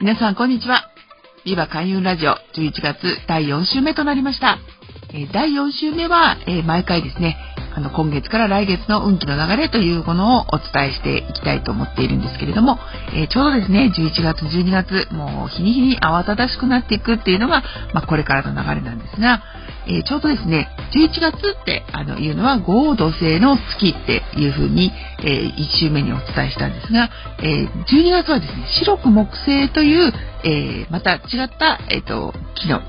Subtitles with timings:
[0.00, 0.92] 皆さん、こんにちは。
[1.44, 4.58] ビバ開運ラジオ11月第4週目となりました
[5.12, 5.26] え。
[5.26, 7.36] 第4週目はえ、毎回ですね、
[7.74, 12.78] あの、今月から来月の運気の流れというものをお伝えしていきたいと思っているんですけれども、
[13.12, 19.42] えー、ちょうどですね、11月、12月、もう日に日に慌ただしくなっていくっていうのが、まあ、これからの流れなんですが、
[19.88, 24.92] え、ちょうどですね、11月ってあのいうのは合土星の月っていうふうに、
[25.22, 27.10] えー、1週目にお伝えしたんですが、
[27.42, 30.12] え12月はですね、白く木星という、
[30.44, 32.80] えまた違った、えっ、と、木の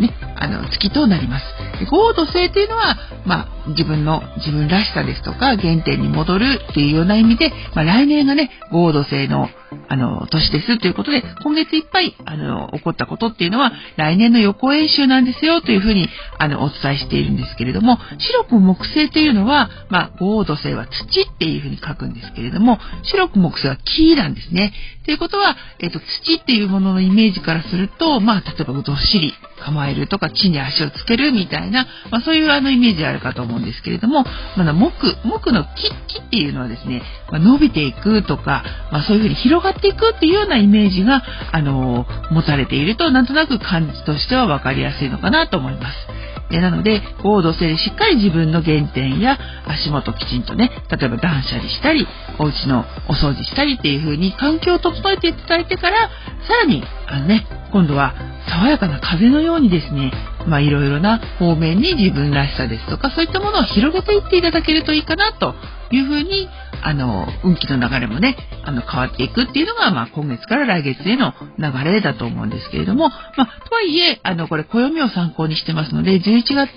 [0.00, 1.44] ね、あの、月となります。
[1.90, 9.48] 合土星というのは、まあ、自分の、自分らしさですとか、原点に戻るっていうような意味で、まあ、来年がね、合土星の、
[9.88, 24.72] あの、年ですということで、今月いっぱい、あの、起こったことっていうのは、来年の予行演習なんですよというふうに、あの、お伝えしているんですけれども、白く木星というのは、まあ、合土星は土っていうふうに書くんですけれども、白く木星は木なんですね。
[25.04, 34.24] ということは、えっ、と、土っていうもののイメージからすると、まあ、例えばどっしり構えるとか、地に足をつけるみたいな、まあ、そういうあのイメージあるかと思いますうんですけれども、
[34.56, 34.90] まだ木、
[35.22, 41.22] 木の木、木っていうのはですね、まあ、伸びていくとか、まあ、そういうふうに広がっていくっていうようなイメージが、
[41.52, 46.22] あのー、持たれていると、なんとなく感じとしては分かりやすいのかなと思います。
[46.60, 52.06] なので、合土性でしっかり自分の原点や足元きちんとね、例えば断捨離したり、
[52.38, 56.10] お家のお掃除したりっていう風に環境を整えていただいてから、
[56.46, 58.14] さらに、あのね、今度は
[58.48, 60.12] 爽やかな風のようにですね、
[60.46, 65.54] まあいろいろな方面に自分らしさですとか、そういったものを広げていっていただけるといいかなと
[65.90, 66.48] いう風に、
[66.84, 76.70] あの、運気の流れもね、あの、変わっていくっていうのが、まあ今月から来月への流れだと思うんですけれども、まあ、とはいえ、あの、これ暦を参考にしてますので、11月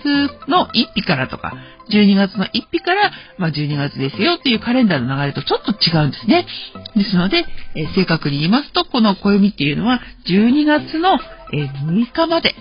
[0.47, 1.53] の1日からとか、
[1.91, 6.45] 12月の1日から、まあ、12月ですよっていうカレンダーの流れとちょっと違うんですね。
[6.95, 7.45] ですので、
[7.75, 11.19] えー、正確に言いますと、この暦っていうのは、12月の、
[11.53, 12.55] えー、6日まで、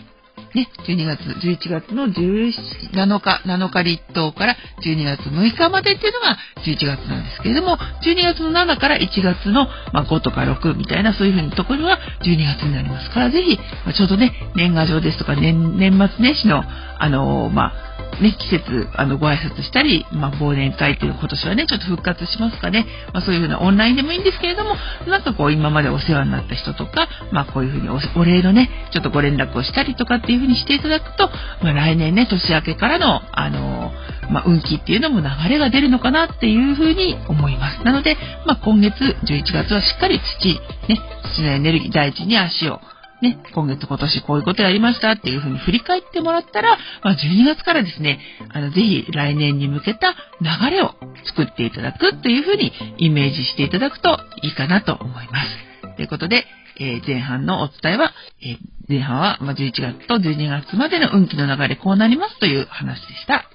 [0.54, 16.62] ね、12月、11月の17日、7日立冬から12月6日までっていうのが11月なんですけれども、12月の7から1月の、ま、5とか6みたいなそういうふうなところは12月になりますから、ぜひ、ま、ちょうどね、年賀状ですとか年、年末年始の、
[16.98, 22.86] あのー、まあ、ね、季節、あの、ご挨拶したり、まあ、忘年会っていう今年はね、ちょっと復活しますかね。
[23.12, 31.28] まあ、そういうふうなオンラインでもいいんですけれども、なんかこう、今までお世話になった人とか、まあ、こういうふうにお礼のね、ちょっとご連絡をしたりとかっていうふうにしていただくと、
[31.62, 33.92] まあ、来年ね、年明けからの、あの、
[34.30, 37.84] まあ、運気っていうのも流れが出るのかなっていうふうに思います。
[37.84, 38.16] なので、
[38.46, 38.94] まあ、今月
[39.24, 41.00] 11月はしっかり土、ね、
[41.34, 42.80] 土のエネルギー、大地に足を
[43.22, 48.20] ね、今月今年こういうことやりましたっていうふうに振り返ってもらったら、まあ、12月からですね、
[48.52, 50.94] あの、ぜひ来年に向けた流れを
[51.24, 55.96] 作っていただくというふうにイメージしていただくといいかなと思います。
[55.96, 56.44] ということで、
[56.80, 58.58] えー、前半のお伝えは、えー、
[58.88, 63.48] 前半は、ま11月と12月までの運気の流れこうなりますという話でした。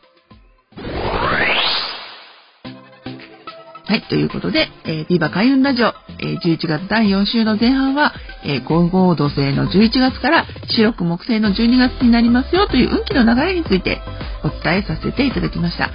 [3.90, 5.88] はい、ということで、えー、ビバ開運ラジオ、
[6.20, 14.02] えー、11月第4週の前半は、えー、5号土星の11月から白く木星の12月になりますよという運気の流れについて
[14.44, 15.90] お伝えさせていただきました。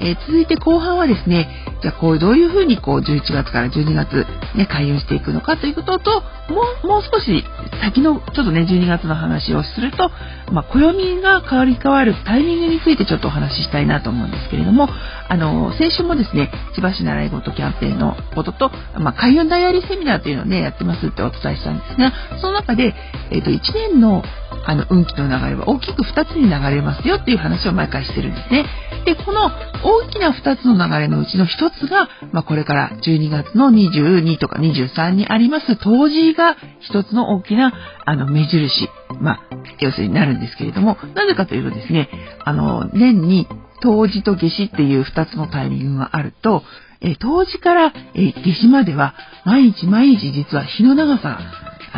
[0.00, 1.48] えー、続いて後半はですね、
[1.82, 7.44] じゃあこうどういうふうにこう11月から12月ね、開運していくのかということと、もう、もう少し
[7.82, 10.10] 先のちょっとね、12月の話をすると、
[10.52, 14.88] まあ、暦が変わり変わるタイミングについてちょっとお話ししたいなと思うんですけれども、
[15.28, 22.94] あの、先週もですね、千葉市習い事キャンペーンのことと、まあ、開運ダイアリーセミナーというのをね、やってますってお伝えしたんですが、その中で、
[23.30, 23.60] えっ、ー、と、1
[23.92, 24.24] 年の
[24.70, 28.64] あの、運気の流れは大きく2つに流れますよっていう話を毎回してるんですね。
[29.04, 29.50] で、この
[29.82, 36.56] 大きな2つの流れのうちの1つが、まあ、これから12月の22とか23にあります冬至が
[36.92, 37.72] 1つの大きな、
[38.04, 38.88] あの、目印、
[39.20, 39.40] まあ、
[39.80, 42.08] 要するになるんですけれども、なぜかというとですね、
[42.44, 43.48] あの、年に
[43.82, 46.62] 冬至と夏至っていう2つのタイミングがあると、
[47.00, 49.14] え冬至から、え夏至までは
[49.44, 51.40] 毎日毎日実は日の長さ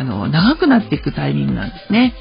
[0.03, 2.13] あの、長くなっていくタイミングなんですね。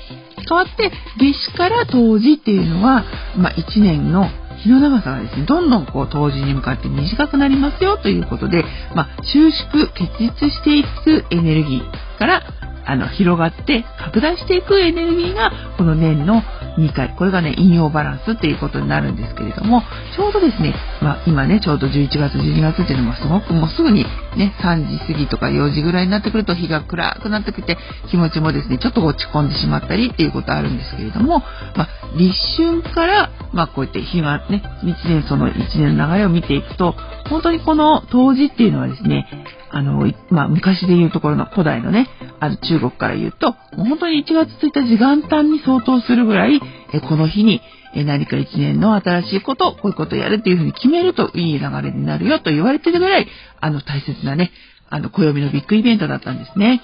[0.49, 3.05] 変わって、夏至から冬至っていうのは、
[3.37, 4.29] まあ、1年の
[4.62, 8.64] 日の長さがですね、どんどんこう、冬至に向かって短くなりますよということで、
[8.94, 12.43] まあ、収縮、結実していくエネルギーから、
[12.84, 16.43] あの、広がって拡大していくエネルギーが、この年の
[16.78, 19.82] 2回、これがね、引用バランスっていうことになるんですけれども、
[20.16, 27.78] ちょうどですね、まあ、今ね、ちょうど11月、12月っていうのもすごくもうすぐにね、3時過ぎとか4時ぐらいになってくると日が暗くなってきて、
[28.10, 31.42] 気持ちもですね、ちょっと落ち込んでしまったりっていうことあるんですけれども、
[31.76, 36.94] まあ、立春から、まあ、こうやって日がね、1年その1年の流れを見ていくと、
[37.28, 39.26] 本当にこの冬至っていうのはですね、
[39.72, 42.08] あの、まあ、昔で言うところの古代のね、
[42.40, 46.60] あの中国から言うと、もう本当に1月1日元旦に相当するぐらい、
[46.92, 47.60] えこの日に
[47.94, 53.28] え何か一年の新しいこと、こういうことをやるっていうふうに決めるといい流れになるよと言われてるぐらい、
[53.60, 54.50] あの大切なね、
[54.92, 56.82] あの、暦のビッグイベントだったんですね。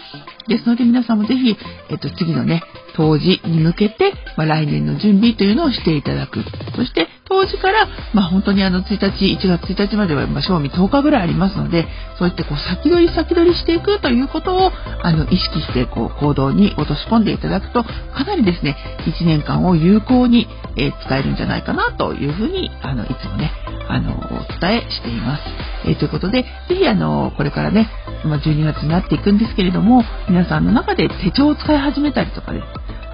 [0.49, 1.55] ですので皆さんもぜひ、
[1.91, 2.63] えっと、次のね、
[2.97, 6.43] 当時に向けて、まあ、来年の準備というのをしていただく。
[6.75, 11.87] そして、当時から、まあ、本当にあの、1日、1月1日までは、まあ、賞味10日ぐらいありますので、
[12.19, 14.73] そういってこう、先取り先取りしていくということを、
[15.03, 23.53] あの、意識して、こう、行動に落とし込んでいただくと、かなりですね、1年間を有効に、えー、使えるんじゃないかなというふうに、あの、いつもね、
[23.89, 25.43] あの、お伝えしています。
[25.87, 27.89] えー、ということで、ぜひあの、これからね、
[28.25, 32.63] まあ、12月になっていくんですけれども、皆さんの中で手帳を使い始めたりとかで。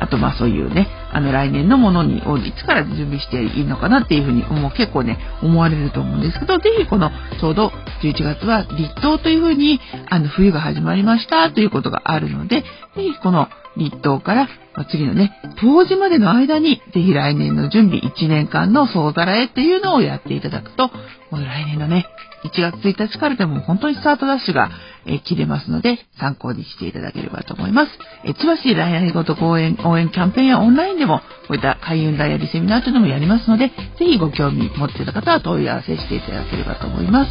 [0.00, 7.10] あとまあそういうね、あの来年のものにをいつから準備していいのかなっていうふうにもう結構ね、思われると思うんですけど、ぜひこの
[7.40, 7.72] ちょうど
[8.02, 9.80] 11月は立冬というふうに
[10.10, 12.66] あの冬が始まりましたということがあるので、ぜ
[12.96, 14.48] ひこの立冬から
[14.90, 20.88] 次のね、冬至までの間にぜひ来年の準備1年間の総ざらえっていうのをやっていただくと、
[21.30, 22.06] もう来年のね、
[22.44, 24.70] 1月1日からでも本当にスタートダッシュが、
[25.06, 27.92] え切れますので、参考にしていただければと思います。
[28.24, 37.30] え千葉市来愛ごと応援、応援キャンペーンやオンラインでも、こういった開運ダイヤリセミナーというのもやりますので、ぜひご興味持っていた方は問い合わせしていただければと思います。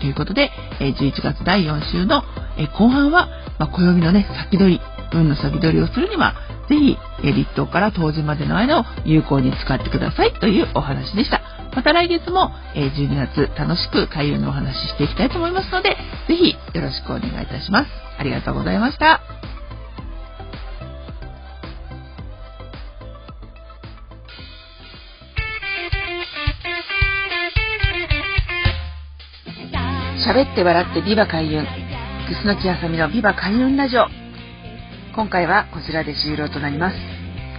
[0.00, 2.22] ということで、え11月第4週の、
[2.56, 3.28] え後半は、
[3.58, 4.80] まあ、暦のね、先取り、
[5.14, 6.34] 運の先取りをするには、
[6.68, 11.40] ぜひ、え立冬から冬至までの間を有効に使ってくださいというお話でした。
[11.74, 15.96] また来月も、え12月楽しく開運のお話ししていきたいと思いますので、
[16.28, 17.90] ぜひよろしくお願いいたします。
[18.18, 19.20] ありがとうございました。
[30.24, 31.66] 喋って笑ってビバ開運。
[32.28, 34.21] 楠木あさみのビバ開運ラジオ。
[35.14, 36.96] 今回はこちらで終了となります。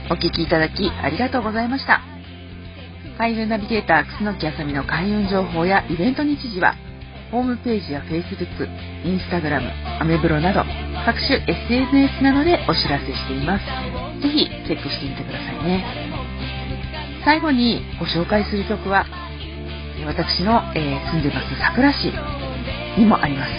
[0.10, 2.02] お聴きいただきありがとうございました。
[3.20, 6.74] 開運ナビゲーター楠木あさみの開運情報やイベント日時は、
[7.30, 8.66] ホームページや Facebook、
[9.06, 10.64] Instagram、アメブロなど
[11.06, 13.66] 各種 SNS などでお知らせしています。
[14.20, 15.86] ぜひチェックしてみてくださいね。
[17.24, 19.06] 最後にご紹介する曲は、
[20.08, 22.12] 私の、えー、住んでます桜市
[22.98, 23.52] にもあります。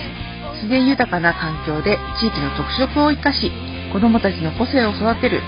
[0.65, 3.53] 自然豊かな環境で地域の特色を生かし、
[3.95, 5.41] 子どもたちの個性を育てる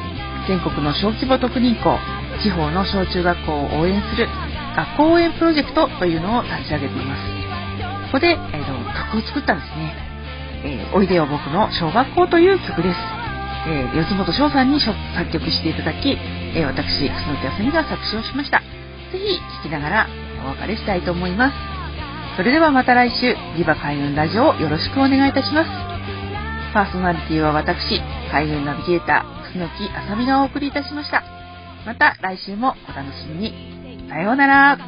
[0.46, 1.98] 全国の小規模特任校
[2.40, 4.28] 地方の小中学校を応援する
[4.76, 7.22] 学校応援プロジェクトというのを立ち上げています。
[8.06, 9.94] ここで、えー、曲を作ったんですね。
[10.62, 12.98] えー、おいでよ僕の小学校という曲です。
[13.66, 14.94] えー、四本翔さんに作
[15.32, 16.10] 曲していただき、
[16.54, 18.60] えー、私、楠木あさみが作詞をしました。
[19.10, 20.06] ぜひ聴きながら
[20.44, 21.56] お別れしたいと思います。
[22.36, 25.70] それではまた来週、リバ開運ラジオをよろしくお願いいたします。
[26.72, 28.00] パーソナリティは私、
[28.30, 31.22] 海運ナビゲーター、楠木あさみがお送りいたしました。
[31.86, 33.76] また来週もお楽しみに。
[34.08, 34.78] さようなら。